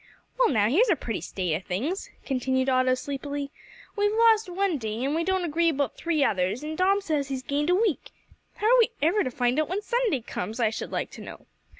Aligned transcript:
"Well, 0.39 0.49
now, 0.49 0.67
here's 0.67 0.89
a 0.89 0.95
pretty 0.95 1.21
state 1.21 1.53
of 1.53 1.63
things," 1.65 2.09
continued 2.25 2.69
Otto, 2.69 2.95
sleepily; 2.95 3.51
"we've 3.95 4.11
lost 4.11 4.49
one 4.49 4.79
day, 4.79 5.03
an' 5.03 5.13
we 5.13 5.23
don't 5.23 5.43
agree 5.45 5.69
about 5.69 5.95
three 5.95 6.23
others, 6.23 6.63
and 6.63 6.75
Dom 6.75 7.01
says 7.01 7.27
he's 7.27 7.43
gained 7.43 7.69
a 7.69 7.75
week! 7.75 8.09
how 8.55 8.65
are 8.65 8.79
we 8.79 8.89
ever 9.03 9.23
to 9.23 9.29
find 9.29 9.59
out 9.59 9.69
when 9.69 9.83
Sunday 9.83 10.21
comes, 10.21 10.59
I 10.59 10.71
should 10.71 10.91
like 10.91 11.11
to 11.11 11.21
know? 11.21 11.45